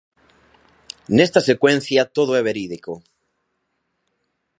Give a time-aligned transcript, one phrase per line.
[1.15, 2.93] Nesta secuencia todo é verídico.